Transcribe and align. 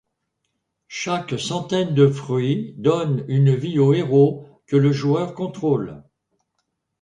Chaque 0.87 1.39
centaine 1.39 1.93
de 1.93 2.07
fruits 2.09 2.73
donne 2.79 3.23
une 3.27 3.53
vie 3.53 3.77
au 3.77 3.93
héros 3.93 4.47
que 4.65 4.75
le 4.75 4.91
joueur 4.91 5.35
contrôle. 5.35 6.01